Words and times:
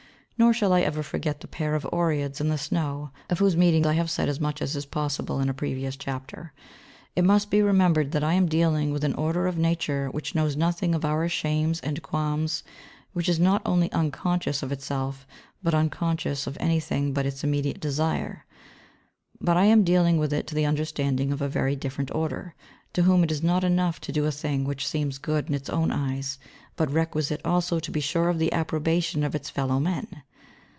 Nor 0.37 0.53
shall 0.53 0.73
I 0.73 0.81
ever 0.81 1.03
forget 1.03 1.41
the 1.41 1.47
pair 1.47 1.75
of 1.75 1.85
Oreads 1.93 2.41
in 2.41 2.49
the 2.49 2.57
snow, 2.57 3.11
of 3.29 3.37
whose 3.37 3.55
meeting 3.55 3.85
I 3.85 3.93
have 3.93 4.09
said 4.09 4.27
as 4.27 4.39
much 4.39 4.59
as 4.59 4.75
is 4.75 4.87
possible 4.87 5.39
in 5.39 5.49
a 5.49 5.53
previous 5.53 5.95
chapter. 5.95 6.51
It 7.15 7.23
must 7.23 7.51
be 7.51 7.61
remembered 7.61 8.11
that 8.13 8.23
I 8.23 8.33
am 8.33 8.47
dealing 8.47 8.91
with 8.91 9.03
an 9.03 9.13
order 9.13 9.45
of 9.45 9.59
Nature 9.59 10.07
which 10.09 10.33
knows 10.33 10.55
nothing 10.57 10.95
of 10.95 11.05
our 11.05 11.29
shames 11.29 11.79
and 11.81 12.01
qualms, 12.01 12.63
which 13.13 13.29
is 13.29 13.39
not 13.39 13.61
only 13.67 13.91
unconscious 13.91 14.63
of 14.63 14.71
itself 14.71 15.27
but 15.61 15.75
unconscious 15.75 16.47
of 16.47 16.57
anything 16.59 17.13
but 17.13 17.27
its 17.27 17.43
immediate 17.43 17.79
desire; 17.79 18.47
but 19.39 19.57
I 19.57 19.65
am 19.65 19.83
dealing 19.83 20.17
with 20.17 20.33
it 20.33 20.47
to 20.47 20.55
the 20.55 20.65
understanding 20.65 21.31
of 21.31 21.43
a 21.43 21.49
very 21.49 21.75
different 21.75 22.09
order, 22.15 22.55
to 22.93 23.03
whom 23.03 23.23
it 23.23 23.31
is 23.31 23.43
not 23.43 23.63
enough 23.63 24.01
to 24.01 24.11
do 24.11 24.25
a 24.25 24.31
thing 24.31 24.63
which 24.63 24.87
seems 24.87 25.19
good 25.19 25.49
in 25.49 25.53
its 25.53 25.69
own 25.69 25.91
eyes, 25.91 26.39
but 26.75 26.91
requisite 26.91 27.41
also 27.45 27.79
to 27.79 27.91
be 27.91 27.99
sure 27.99 28.27
of 28.29 28.39
the 28.39 28.51
approbation 28.51 29.23
of 29.23 29.35
its 29.35 29.51
fellow 29.51 29.79
men. 29.79 30.23